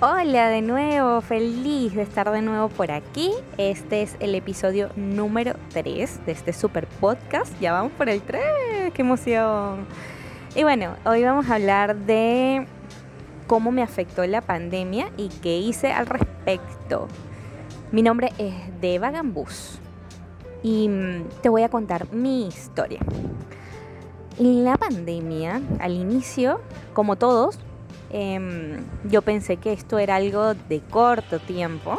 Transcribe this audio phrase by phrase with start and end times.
[0.00, 3.32] Hola de nuevo, feliz de estar de nuevo por aquí.
[3.56, 7.52] Este es el episodio número 3 de este super podcast.
[7.60, 9.88] Ya vamos por el 3, qué emoción.
[10.54, 12.64] Y bueno, hoy vamos a hablar de
[13.48, 17.08] cómo me afectó la pandemia y qué hice al respecto.
[17.90, 19.80] Mi nombre es Deva Gambús
[20.62, 23.00] y mm, te voy a contar mi historia.
[24.38, 26.60] La pandemia, al inicio,
[26.92, 27.58] como todos,
[28.10, 31.98] Em, yo pensé que esto era algo de corto tiempo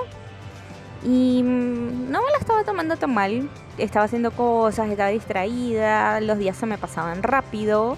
[1.04, 3.50] y mm, no me lo estaba tomando tan mal.
[3.78, 7.96] Estaba haciendo cosas, estaba distraída, los días se me pasaban rápido,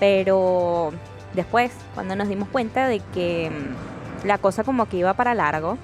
[0.00, 0.92] pero
[1.34, 5.76] después, cuando nos dimos cuenta de que mm, la cosa como que iba para largo,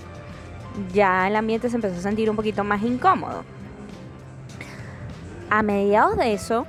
[0.92, 3.44] ya el ambiente se empezó a sentir un poquito más incómodo.
[5.50, 6.66] A mediados de eso,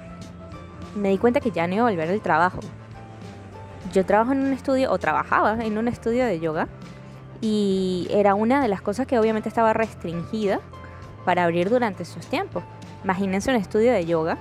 [0.95, 2.59] me di cuenta que ya no iba a volver al trabajo
[3.91, 6.67] yo trabajo en un estudio, o trabajaba en un estudio de yoga,
[7.41, 10.59] y era una de las cosas que obviamente estaba restringida
[11.25, 12.63] para abrir durante esos tiempos.
[13.03, 14.37] Imagínense un estudio de yoga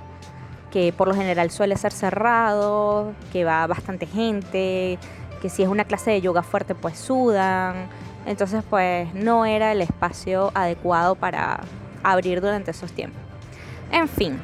[0.71, 4.99] que por lo general suele ser cerrado, que va bastante gente,
[5.41, 7.87] que si es una clase de yoga fuerte pues sudan.
[8.25, 11.61] Entonces pues no era el espacio adecuado para
[12.03, 13.21] abrir durante esos tiempos.
[13.91, 14.41] En fin,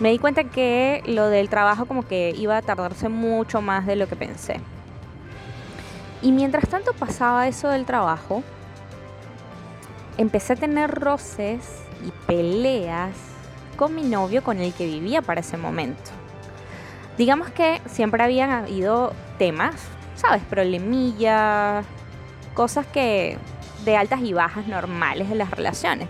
[0.00, 3.96] me di cuenta que lo del trabajo como que iba a tardarse mucho más de
[3.96, 4.60] lo que pensé.
[6.22, 8.42] Y mientras tanto pasaba eso del trabajo,
[10.16, 13.14] empecé a tener roces y peleas
[13.76, 16.10] con mi novio con el que vivía para ese momento.
[17.18, 19.74] Digamos que siempre habían habido temas,
[20.14, 20.42] ¿sabes?
[20.44, 21.84] Problemillas,
[22.54, 23.36] cosas que
[23.84, 26.08] de altas y bajas normales en las relaciones.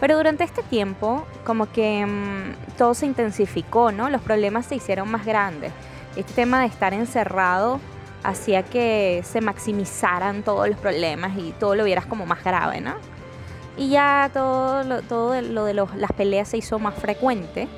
[0.00, 4.10] Pero durante este tiempo, como que mm, todo se intensificó, ¿no?
[4.10, 5.72] Los problemas se hicieron más grandes.
[6.16, 7.80] Este tema de estar encerrado
[8.22, 12.94] hacía que se maximizaran todos los problemas y todo lo vieras como más grave, ¿no?
[13.76, 17.68] Y ya todo lo, todo lo de las peleas se hizo más frecuente.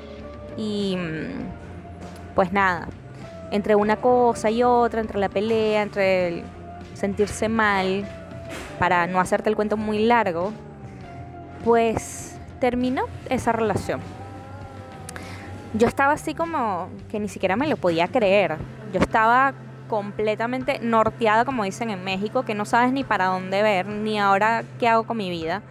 [0.57, 2.87] Y mm, pues nada,
[3.51, 6.43] entre una cosa y otra, entre la pelea, entre el
[6.93, 8.05] sentirse mal,
[8.77, 10.51] para no hacerte el cuento muy largo,
[11.63, 14.01] pues terminó esa relación.
[15.73, 18.57] Yo estaba así como que ni siquiera me lo podía creer.
[18.91, 19.53] Yo estaba
[19.87, 24.63] completamente norteada, como dicen en México, que no sabes ni para dónde ver, ni ahora
[24.79, 25.61] qué hago con mi vida.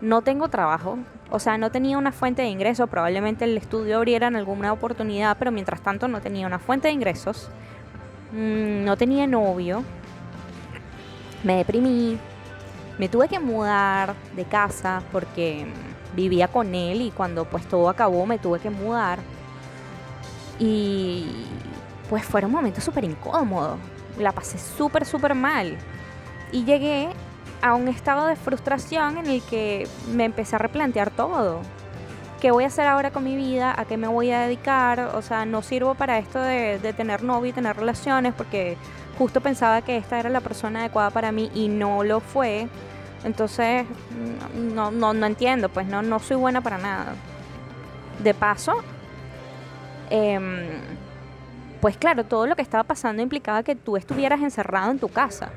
[0.00, 0.98] No tengo trabajo,
[1.30, 2.88] o sea, no tenía una fuente de ingresos.
[2.90, 6.94] Probablemente el estudio abriera en alguna oportunidad, pero mientras tanto no tenía una fuente de
[6.94, 7.48] ingresos.
[8.32, 9.82] Mm, no tenía novio.
[11.42, 12.18] Me deprimí,
[12.98, 15.66] me tuve que mudar de casa porque
[16.14, 19.18] vivía con él y cuando pues todo acabó me tuve que mudar.
[20.58, 21.46] Y
[22.08, 23.78] pues fueron momentos súper incómodos.
[24.18, 25.76] La pasé súper, súper mal.
[26.52, 27.08] Y llegué
[27.62, 31.60] a un estado de frustración en el que me empecé a replantear todo.
[32.40, 33.72] ¿Qué voy a hacer ahora con mi vida?
[33.78, 35.12] ¿A qué me voy a dedicar?
[35.14, 38.76] O sea, no sirvo para esto de, de tener novio y tener relaciones porque
[39.18, 42.68] justo pensaba que esta era la persona adecuada para mí y no lo fue.
[43.24, 43.86] Entonces,
[44.54, 47.14] no, no, no entiendo, pues no, no soy buena para nada.
[48.22, 48.74] De paso,
[50.10, 50.68] em,
[51.80, 55.50] pues claro, todo lo que estaba pasando implicaba que tú estuvieras encerrado en tu casa.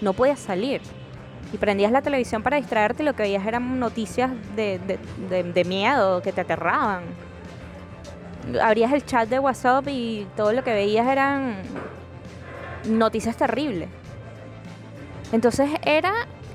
[0.00, 0.80] No podías salir.
[1.52, 4.78] Y prendías la televisión para distraerte y lo que veías eran noticias de,
[5.28, 7.04] de, de miedo, que te aterraban.
[8.62, 11.56] Abrías el chat de WhatsApp y todo lo que veías eran
[12.86, 13.88] noticias terribles.
[15.32, 16.12] Entonces era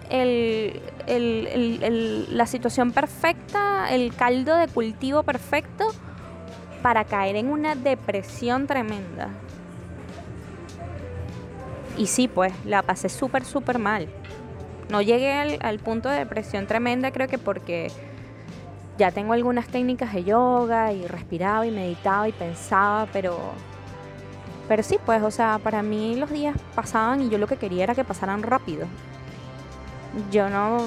[0.09, 0.79] el,
[2.31, 5.85] la situación perfecta, el caldo de cultivo perfecto
[6.81, 9.29] para caer en una depresión tremenda.
[11.97, 14.07] Y sí, pues la pasé súper, súper mal.
[14.89, 17.91] No llegué al, al, punto de depresión tremenda, creo que porque
[18.97, 23.39] ya tengo algunas técnicas de yoga y respiraba y meditaba y pensaba, pero
[24.73, 27.83] pero sí, pues, o sea, para mí los días pasaban y yo lo que quería
[27.83, 28.87] era que pasaran rápido.
[30.31, 30.79] Yo no,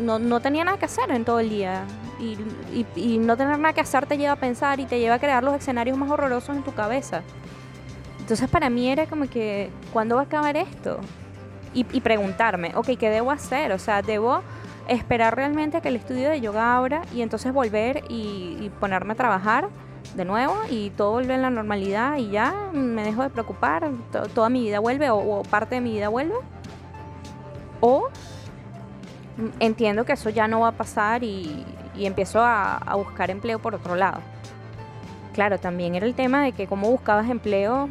[0.00, 1.84] no, no, tenía nada que hacer en todo el día.
[2.18, 2.38] Y,
[2.96, 5.44] y, no tener nada que hacer te lleva a pensar y te lleva a crear
[5.44, 7.20] los escenarios más horrorosos en tu cabeza.
[8.18, 10.98] Entonces para mí era como que, ¿cuándo va a acabar esto?
[11.74, 13.72] Y, y preguntarme, ok, ¿qué debo hacer?
[13.72, 14.40] O sea, ¿debo
[14.88, 19.68] esperar realmente que el estudio de yoga abra y entonces volver y ponerme a trabajar
[20.14, 24.26] de nuevo y todo vuelve a la normalidad y ya me dejo de preocupar, to-
[24.28, 26.34] toda mi vida vuelve o, o parte de mi vida vuelve.
[27.80, 28.08] O
[29.60, 31.64] entiendo que eso ya no va a pasar y,
[31.96, 34.20] y empiezo a, a buscar empleo por otro lado.
[35.34, 37.88] Claro, también era el tema de que cómo buscabas empleo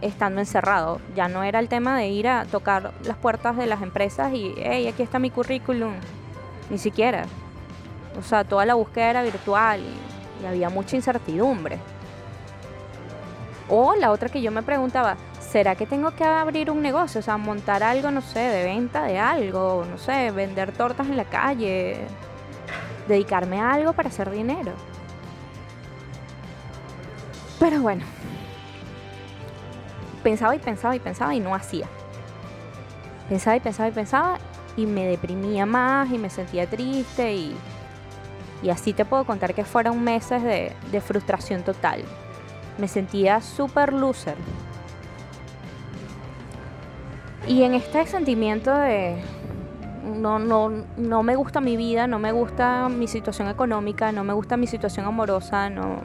[0.00, 1.00] estando encerrado.
[1.16, 4.54] Ya no era el tema de ir a tocar las puertas de las empresas y,
[4.58, 5.94] hey, aquí está mi currículum.
[6.70, 7.24] Ni siquiera.
[8.16, 11.78] O sea, toda la búsqueda era virtual y, y había mucha incertidumbre.
[13.68, 17.20] O la otra que yo me preguntaba, ¿será que tengo que abrir un negocio?
[17.20, 21.16] O sea, montar algo, no sé, de venta de algo, no sé, vender tortas en
[21.16, 22.00] la calle,
[23.06, 24.72] dedicarme a algo para hacer dinero.
[27.60, 28.04] Pero bueno,
[30.22, 31.86] pensaba y pensaba y pensaba y no hacía.
[33.28, 34.38] Pensaba y pensaba y pensaba
[34.76, 37.56] y me deprimía más y me sentía triste y,
[38.62, 42.02] y así te puedo contar que fueron meses de, frustración total.
[42.78, 44.36] Me sentía súper loser.
[47.46, 49.22] Y en este sentimiento de
[50.04, 54.32] no, no, no me gusta mi vida, no me gusta mi situación económica, no me
[54.32, 56.00] gusta mi situación amorosa, no,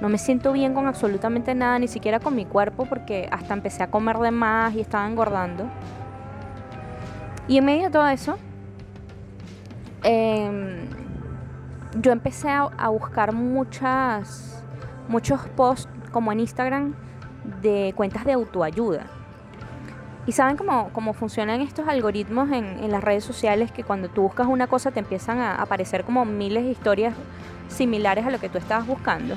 [0.00, 3.82] no me siento bien con absolutamente nada, ni siquiera con mi cuerpo, porque hasta empecé
[3.82, 5.64] a comer de más y estaba engordando.
[7.48, 8.36] Y en medio de todo eso,
[10.02, 11.05] em,
[12.00, 14.62] yo empecé a, buscar muchas,
[15.08, 16.94] muchos posts como en Instagram
[17.62, 19.06] de cuentas de autoayuda.
[20.26, 24.22] Y saben cómo, cómo funcionan estos algoritmos en, en las redes sociales que cuando tú
[24.22, 27.14] buscas una cosa te empiezan a aparecer como miles de historias
[27.68, 29.36] similares a lo que tú estabas buscando.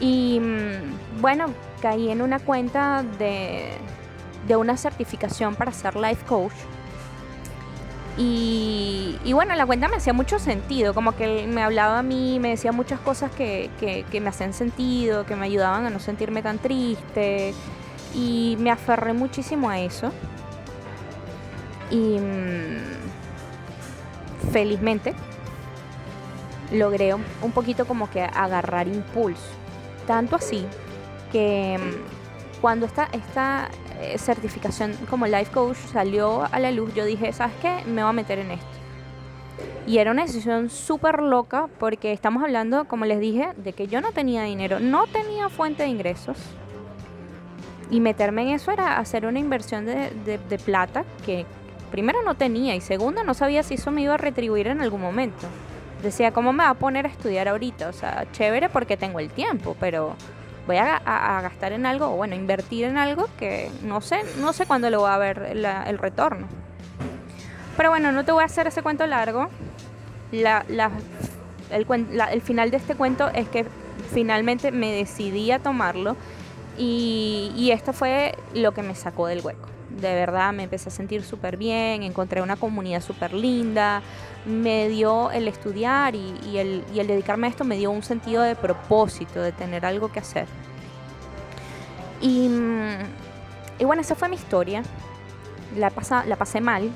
[0.00, 1.46] Y mm, bueno,
[1.80, 3.70] caí en una cuenta de,
[4.46, 6.52] de una certificación para ser life coach.
[8.18, 12.50] Y, bueno, la cuenta me hacía mucho sentido, como que me hablaba a mí, me
[12.50, 16.58] decía muchas cosas que, que, me hacían sentido, que me ayudaban a no sentirme tan
[16.58, 17.54] triste.
[18.14, 20.12] Y me aferré muchísimo a eso.
[21.90, 22.78] Y mm,
[24.52, 25.14] felizmente
[26.70, 29.42] logré un, un poquito como que agarrar impulso.
[30.06, 30.66] Tanto así
[31.30, 33.70] que mm, cuando esta, esta
[34.02, 37.84] eh, certificación como life coach salió a la luz, yo dije, ¿sabes qué?
[37.86, 38.66] Me voy a meter en esto.
[39.86, 44.00] Y era una decisión súper loca porque estamos hablando, como les dije, de que yo
[44.00, 46.36] no tenía dinero, no tenía fuente de ingresos.
[47.90, 51.44] Y meterme en eso era hacer una inversión de, de- plata que
[51.90, 55.00] primero no tenía y segundo no sabía si eso me iba a retribuir en algún
[55.02, 55.46] momento.
[56.02, 57.88] Decía, ¿cómo me va a poner a estudiar ahorita?
[57.88, 60.14] O sea, chévere porque tengo el tiempo, pero
[60.66, 64.66] voy a, gastar en algo, o bueno, invertir en algo que no sé, no sé
[64.66, 66.46] cuándo lo voy a ver el retorno.
[67.76, 69.48] Pero bueno, no te voy a hacer ese cuento largo.
[70.30, 70.90] La, la-
[71.70, 71.86] el,
[72.30, 73.66] el final de este cuento es que
[74.12, 76.16] finalmente me decidí a tomarlo
[76.78, 79.68] y, y esto fue lo que me sacó del hueco.
[80.00, 84.02] De verdad me empecé a sentir súper bien, encontré una comunidad súper linda,
[84.46, 89.42] me dio el estudiar y, el, dedicarme a esto me dio un sentido de propósito,
[89.42, 90.46] de tener algo que hacer.
[92.20, 94.82] Y, mm, bueno, esa fue mi historia.
[95.76, 95.92] La,
[96.26, 96.90] la pasé mal,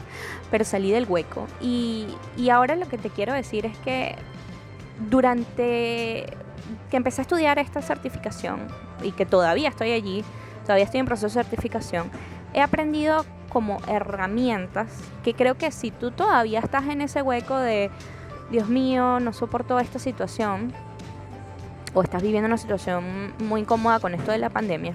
[0.50, 1.46] pero salí del hueco.
[1.60, 2.08] Y
[2.50, 4.16] ahora lo que te quiero decir es que
[5.10, 6.26] durante
[6.90, 8.68] que empecé a estudiar esta certificación
[9.02, 10.24] y que todavía estoy allí,
[10.62, 12.10] todavía estoy en proceso de certificación,
[12.54, 14.88] he aprendido como herramientas
[15.22, 17.90] que creo que si tú todavía estás en ese hueco de,
[18.50, 20.72] Dios mío, no soporto esta situación,
[21.94, 24.94] o estás viviendo una situación muy incómoda con esto de la pandemia,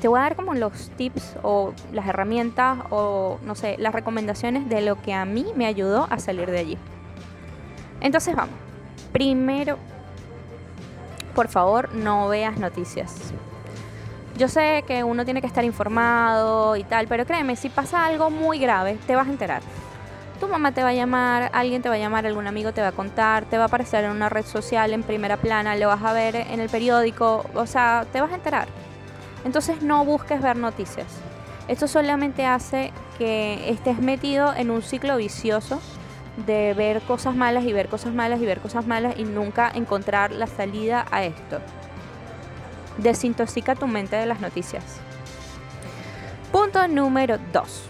[0.00, 4.68] te voy a dar como los tips o las herramientas o no sé, las recomendaciones
[4.68, 6.78] de lo que a mí me ayudó a salir de allí.
[8.00, 8.54] Entonces vamos.
[9.12, 9.76] Primero,
[11.34, 13.34] por favor, no veas noticias.
[14.40, 18.30] Yo sé que uno tiene que estar informado y tal, pero créeme, si pasa algo
[18.30, 19.60] muy grave, te vas a enterar.
[20.40, 22.88] Tu mamá te va a llamar, alguien te va a llamar, algún amigo te va
[22.88, 26.02] a contar, te va a aparecer en una red social en primera plana, lo vas
[26.02, 28.68] a ver en el periódico, o sea, te vas a enterar.
[29.44, 31.08] Entonces no busques ver noticias.
[31.68, 35.82] Esto solamente hace que estés metido en un ciclo vicioso
[36.46, 40.32] de ver cosas malas y ver cosas malas y ver cosas malas y nunca encontrar
[40.32, 41.60] la salida a esto.
[43.02, 44.84] Desintoxica tu mente de las noticias.
[46.52, 47.82] Punto número 2.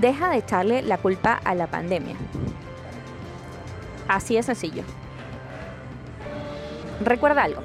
[0.00, 2.16] Deja de echarle la culpa a la pandemia.
[4.08, 4.82] Así de sencillo.
[7.00, 7.62] Recuerda algo.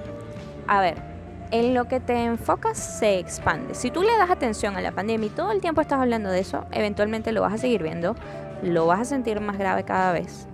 [0.68, 1.02] A ver,
[1.50, 3.74] en lo que te enfocas se expande.
[3.74, 6.42] Si tú le das atención a la pandemia y todo el tiempo estás hablando de
[6.42, 8.16] eso, eventualmente lo vas a seguir viendo,
[8.62, 10.48] lo vas a sentir más grave cada vez.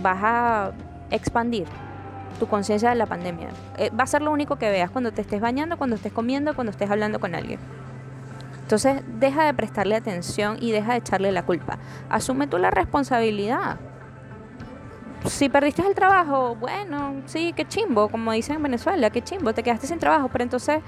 [0.00, 0.72] Vas a
[1.10, 1.66] expandir
[2.38, 3.48] tu conciencia de la pandemia.
[3.76, 6.54] Eh, va a ser lo único que veas cuando te estés bañando, cuando estés comiendo,
[6.54, 7.58] cuando estés hablando con alguien.
[8.62, 11.78] Entonces, deja de prestarle atención y deja de echarle la culpa.
[12.08, 13.78] Asume tú la responsabilidad.
[15.26, 19.62] Si perdiste el trabajo, bueno, sí, qué chimbo, como dicen en Venezuela, qué chimbo, te
[19.62, 20.80] quedaste sin trabajo, pero entonces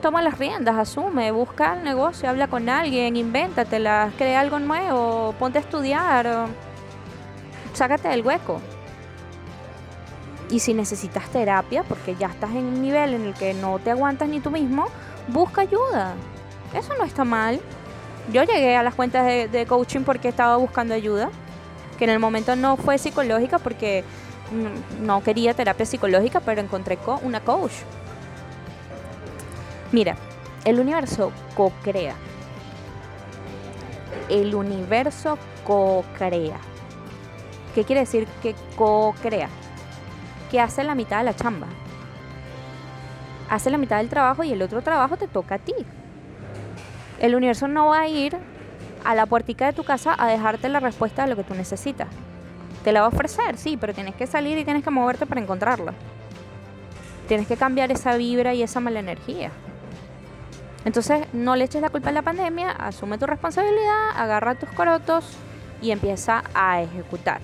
[0.00, 5.58] toma las riendas, asume, busca el negocio, habla con alguien, invéntatela, crea algo nuevo, ponte
[5.58, 6.46] a estudiar,
[7.74, 8.60] sácate del hueco.
[10.50, 13.90] Y si necesitas terapia, porque ya estás en un nivel en el que no te
[13.90, 14.86] aguantas ni tú mismo,
[15.28, 16.14] busca ayuda.
[16.74, 17.60] Eso no está mal.
[18.32, 21.30] Yo llegué a las cuentas de, coaching porque estaba buscando ayuda,
[21.98, 24.04] que en el momento no fue psicológica porque
[25.00, 27.72] no quería terapia psicológica, pero encontré una coach.
[29.92, 30.16] Mira,
[30.64, 32.14] el universo co-crea.
[34.28, 36.58] El universo co-crea.
[37.74, 39.48] ¿Qué quiere decir que co-crea?
[40.50, 41.66] Que hace la mitad de la chamba.
[43.48, 45.74] Hace la mitad del trabajo y el otro trabajo te toca a ti.
[47.20, 48.36] El universo no va a ir
[49.04, 52.08] a la puertica de tu casa a dejarte la respuesta a lo que tú necesitas.
[52.84, 55.40] Te la va a ofrecer, sí, pero tienes que salir y tienes que moverte para
[55.40, 55.94] encontrarla.
[57.28, 59.50] Tienes que cambiar esa vibra y esa mala energía.
[60.84, 65.36] Entonces, no le eches la culpa a la pandemia, asume tu responsabilidad, agarra tus corotos
[65.82, 67.40] y empieza a ejecutar.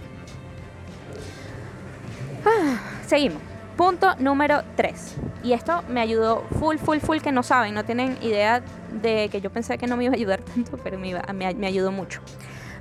[2.46, 3.40] Ah, seguimos.
[3.76, 5.16] Punto número 3.
[5.44, 8.62] Y esto me ayudó full, full, full, que no saben, no tienen idea
[9.02, 12.20] de que yo pensé que no me iba a ayudar tanto, pero me, ayudó mucho.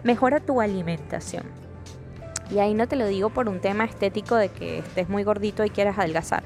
[0.04, 1.44] Mejora tu alimentación.
[2.50, 5.66] Y ahí no te lo digo por un tema estético de que estés muy gordito
[5.66, 6.44] y quieras adelgazar.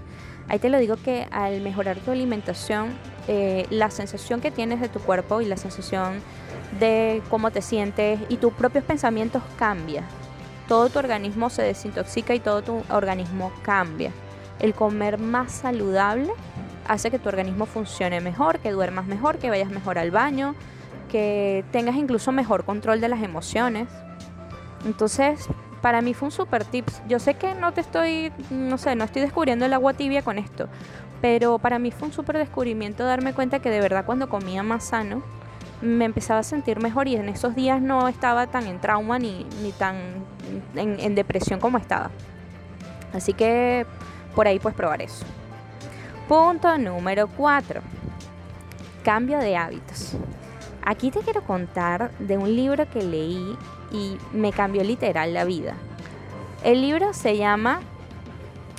[0.48, 2.90] Ahí te lo digo que al mejorar tu alimentación,
[3.28, 6.22] eh, la sensación que tienes de tu cuerpo y la sensación
[6.80, 10.04] de cómo te sientes y tus propios pensamientos cambia
[10.70, 14.12] todo tu organismo se desintoxica y todo tu organismo cambia.
[14.60, 16.32] El comer más saludable
[16.88, 20.54] hace que tu organismo funcione mejor, que duermas mejor, que vayas mejor al baño,
[21.12, 23.88] que tengas incluso mejor control de las emociones.
[24.86, 25.50] Entonces,
[25.82, 27.02] para mí fue un super tips.
[27.08, 30.38] Yo sé que no te estoy, no sé, no estoy descubriendo el agua tibia con
[30.38, 30.68] esto,
[31.20, 34.86] pero para mí fue un super descubrimiento darme cuenta que de verdad cuando comía más
[34.86, 35.24] sano,
[35.82, 39.46] me empezaba a sentir mejor y en esos días no estaba tan en trauma ni,
[39.62, 39.96] ni tan
[40.76, 42.12] en, depresión como estaba.
[43.14, 43.86] Así que
[44.36, 45.26] por ahí puedes probar eso.
[46.28, 47.82] Punto número 4.
[49.04, 50.16] Cambio de hábitos.
[50.84, 53.58] Aquí te quiero contar de un libro que leí
[53.92, 55.76] y me cambió literal la vida.
[56.64, 57.80] El libro se llama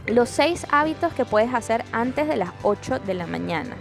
[0.06, 3.76] Los 6 hábitos que puedes hacer antes de las 8 de la mañana.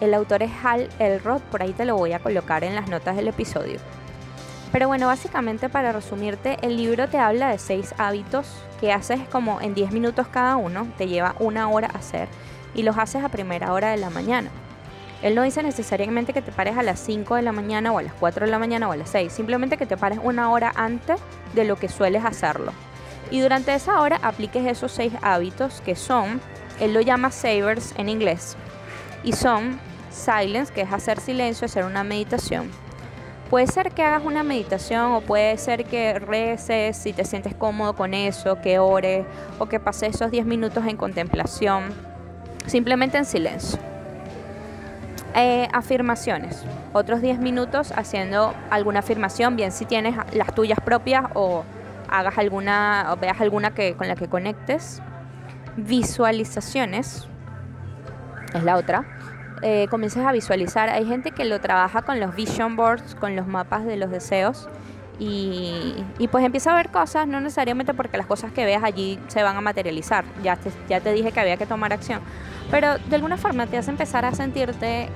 [0.00, 3.16] El autor es Hal Elrod, por ahí te lo voy a colocar en las notas
[3.16, 3.78] del episodio.
[4.70, 8.46] Pero bueno, básicamente para resumirte, el libro te habla de seis hábitos
[8.78, 12.28] que haces como en 10 minutos cada uno, te lleva una hora hacer
[12.74, 14.50] y los haces a primera hora de la mañana.
[15.22, 18.02] Él no dice necesariamente que te pares a las 5 de la mañana o a
[18.02, 20.72] las 4 de la mañana o a las 6, simplemente que te pares una hora
[20.76, 21.20] antes
[21.54, 22.72] de lo que sueles hacerlo.
[23.30, 26.40] Y durante esa hora apliques esos seis hábitos que son,
[26.80, 28.56] él lo llama savers en inglés,
[29.26, 29.78] y son
[30.10, 32.70] silence, que es hacer silencio, hacer una meditación
[33.50, 37.94] Puede ser que hagas una meditación o puede ser que reces si te sientes cómodo
[37.94, 39.24] con eso, que ores
[39.60, 41.84] o que pases esos 10 minutos en contemplación,
[42.66, 43.78] simplemente en silencio.
[45.36, 51.62] Eh, afirmaciones, otros 10 minutos haciendo alguna afirmación, bien si tienes las tuyas propias o
[52.08, 55.00] hagas alguna o veas alguna que, con la que conectes.
[55.76, 57.28] Visualizaciones
[58.54, 59.04] es la otra
[59.62, 60.88] eh, comiences a visualizar.
[60.90, 64.68] Hay gente que lo trabaja con los vision boards, con los mapas de los deseos.
[65.18, 65.94] Y,
[66.30, 69.56] pues empieza a ver cosas, no necesariamente porque las cosas que veas allí se van
[69.56, 70.26] a materializar.
[70.42, 72.20] Ya te, ya te dije que había que tomar acción.
[72.70, 75.08] Pero de alguna forma te hace empezar a sentirte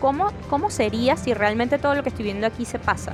[0.00, 3.12] cómo, cómo sería si realmente todo lo que estoy viendo aquí se pasa.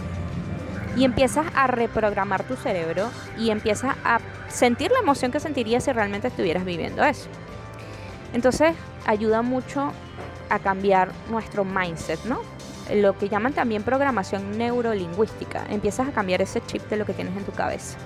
[0.96, 5.92] Y empiezas a reprogramar tu cerebro y empiezas a sentir la emoción que sentirías si
[5.92, 7.28] realmente estuvieras viviendo eso.
[8.32, 8.74] Entonces
[9.06, 9.92] ayuda mucho
[10.50, 12.40] a cambiar nuestro mindset, ¿no?
[12.94, 15.66] Lo que llaman también programación neurolingüística.
[15.68, 17.98] Empiezas a cambiar ese chip de lo que tienes en tu cabeza.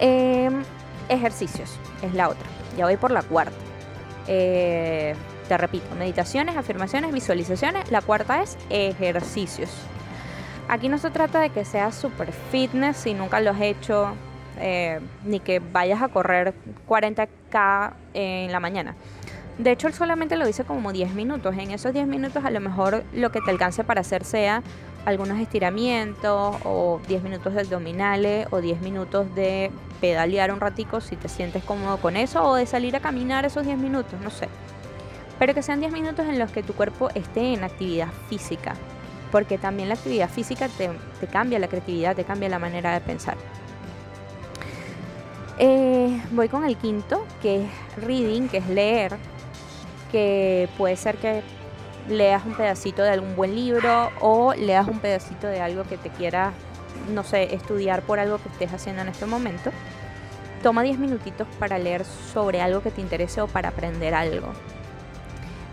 [0.00, 0.64] Em,
[1.08, 2.46] ejercicios es la otra.
[2.76, 3.56] Ya voy por la cuarta.
[4.26, 5.14] Eh,
[5.48, 7.90] te repito, meditaciones, afirmaciones, visualizaciones.
[7.90, 9.70] La cuarta es ejercicios.
[10.68, 14.14] Aquí no se trata de que seas super fitness si nunca lo has hecho,
[14.58, 16.54] eh, ni que vayas a correr
[16.88, 18.94] 40k en la mañana.
[19.58, 21.54] De hecho, él solamente lo dice como 10 minutos.
[21.56, 24.62] En esos 10 minutos a lo mejor lo que te alcance para hacer sea
[25.04, 29.70] algunos estiramientos o 10 minutos de abdominales o 10 minutos de
[30.00, 33.64] pedalear un ratico si te sientes cómodo con eso o de salir a caminar esos
[33.64, 34.48] 10 minutos, no sé.
[35.38, 38.74] Pero que sean 10 minutos en los que tu cuerpo esté en actividad física,
[39.30, 43.36] porque también la actividad física te cambia la creatividad, te cambia la manera de pensar.
[45.58, 49.16] Eh, voy con el quinto, que es reading, que es leer,
[50.10, 51.42] que puede ser que
[52.08, 56.10] leas un pedacito de algún buen libro o leas un pedacito de algo que te
[56.10, 56.52] quieras,
[57.12, 59.70] no sé, estudiar por algo que estés haciendo en este momento.
[60.62, 64.48] Toma 10 minutitos para leer sobre algo que te interese o para aprender algo.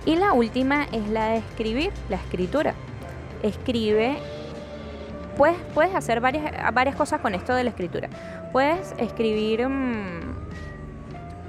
[0.05, 2.75] Y la última es la de escribir, la escritura.
[3.41, 4.17] Escribe,
[5.37, 8.09] puedes, puedes hacer varias, varias cosas con esto de la escritura.
[8.51, 10.35] Puedes escribir mm,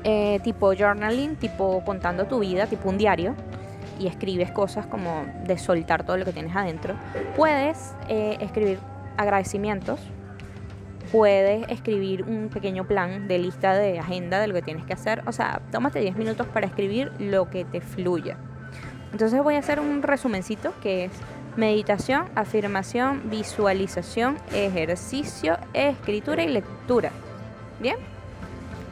[0.04, 3.34] eh, tipo journaling, tipo contando tu vida, tipo un diario
[3.98, 6.94] y escribes cosas como de soltar todo lo que tienes adentro.
[7.36, 8.78] Puedes eh, escribir
[9.16, 10.00] agradecimientos,
[11.10, 15.22] puedes escribir un pequeño plan de lista de agenda de lo que tienes que hacer.
[15.26, 18.36] O sea, tómate 10 minutos para escribir lo que te fluya.
[19.12, 21.12] Entonces voy a hacer un resumencito que es
[21.56, 27.10] meditación, afirmación, visualización, ejercicio, escritura y lectura.
[27.80, 27.96] ¿Bien?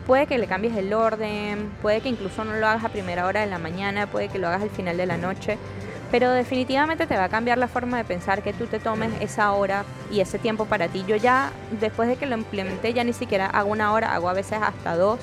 [0.06, 3.40] Puede que le cambies el orden, puede que incluso no lo hagas a primera hora
[3.40, 5.56] de la mañana, puede que lo hagas al final de la noche,
[6.10, 9.52] pero definitivamente te va a cambiar la forma de pensar que tú te tomes esa
[9.52, 11.04] hora y ese tiempo para ti.
[11.06, 14.32] Yo ya, después de que lo implementé, ya ni siquiera hago una hora, hago a
[14.32, 15.20] veces hasta dos,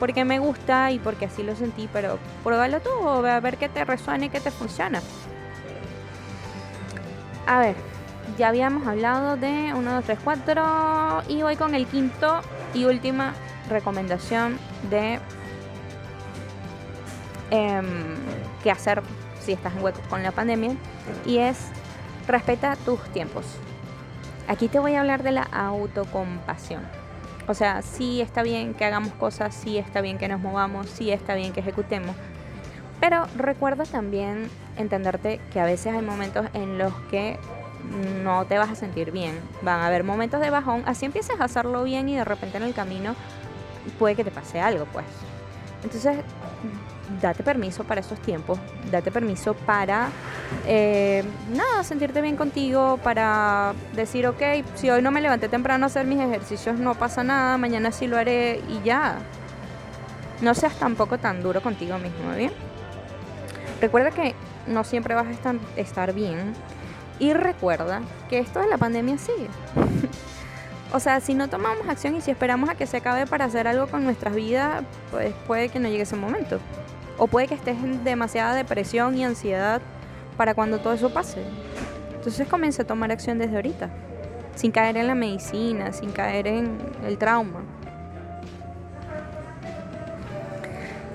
[0.00, 3.84] porque me gusta y porque así lo sentí, pero pruébalo tú, a ver qué te
[3.84, 5.02] resuena y qué te funciona.
[7.46, 7.76] A ver,
[8.38, 12.40] ya habíamos hablado de 1, 2, 3, 4 y voy con el quinto
[12.72, 13.34] y última
[13.68, 14.58] recomendación
[14.90, 15.20] de
[17.50, 18.14] em,
[18.62, 19.02] qué hacer
[19.40, 20.74] si estás en hueco con la pandemia
[21.26, 21.68] y es
[22.26, 23.44] respeta tus tiempos.
[24.48, 26.82] Aquí te voy a hablar de la autocompasión.
[27.46, 31.10] O sea, sí está bien que hagamos cosas, sí está bien que nos movamos, sí
[31.10, 32.16] está bien que ejecutemos.
[33.04, 37.38] Pero recuerda también entenderte que a veces hay momentos en los que
[38.22, 39.38] no te vas a sentir bien.
[39.60, 42.62] Van a haber momentos de bajón, así empiezas a hacerlo bien y de repente en
[42.62, 43.14] el camino
[43.98, 45.04] puede que te pase algo, pues.
[45.82, 46.16] Entonces,
[47.20, 48.58] date permiso para esos tiempos,
[48.90, 50.08] date permiso para,
[50.66, 54.42] eh, nada, sentirte bien contigo, para decir, ok,
[54.76, 58.06] si hoy no me levanté temprano a hacer mis ejercicios, no pasa nada, mañana sí
[58.06, 59.18] lo haré y ya.
[60.40, 62.73] No seas tampoco tan duro contigo mismo, ¿bien?
[63.84, 64.34] Recuerda que
[64.66, 66.54] no siempre vas a estar, bien
[67.18, 69.48] y recuerda que esto de la pandemia sigue.
[70.92, 73.66] O sea, si no tomamos acción y si esperamos a que se acabe para hacer
[73.66, 76.60] algo con nuestras vidas, pues puede que no llegue ese momento.
[77.18, 79.82] O puede que estés en demasiada depresión y ansiedad
[80.36, 81.42] para cuando todo eso pase.
[82.14, 83.90] Entonces comienza a tomar acción desde ahorita,
[84.54, 87.60] sin caer en la medicina, sin caer en el trauma.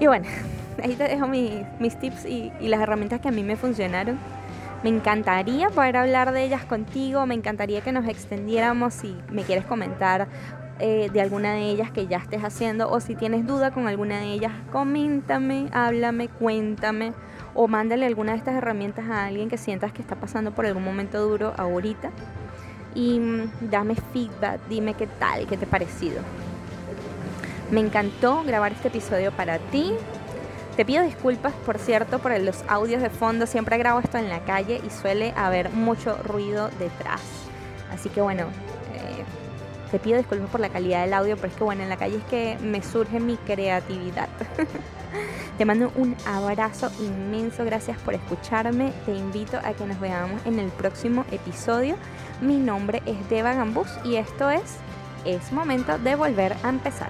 [0.01, 0.27] Y bueno,
[0.83, 4.19] ahí te dejo mis tips y las herramientas que a mí me funcionaron.
[4.83, 9.65] Me encantaría poder hablar de ellas contigo, me encantaría que nos extendiéramos si me quieres
[9.65, 10.29] comentar
[10.79, 14.19] eh, de alguna de ellas que ya estés haciendo o si tienes duda con alguna
[14.19, 17.11] de ellas, coméntame, háblame, cuéntame
[17.53, 20.85] o mándale alguna de estas herramientas a alguien que sientas que está pasando por algún
[20.85, 22.11] momento duro ahorita
[22.95, 26.21] y mm, dame feedback, dime qué tal, qué te ha parecido.
[27.69, 29.91] Me encantó grabar este episodio para ti.
[30.79, 33.45] Te pido disculpas, por cierto, por los audios de fondo.
[33.45, 37.19] Siempre grabo esto en la calle y suele haber mucho ruido detrás.
[37.91, 38.43] Así que bueno,
[38.93, 39.25] eh,
[39.91, 42.15] te pido disculpas por la calidad del audio, pero es que bueno, en la calle
[42.15, 44.29] es que me surge mi creatividad.
[45.57, 48.93] te mando un abrazo inmenso, gracias por escucharme.
[49.05, 51.97] Te invito a que nos veamos en el próximo episodio.
[52.39, 54.77] Mi nombre es Deva Gambus y esto es
[55.25, 57.09] Es momento de volver a empezar.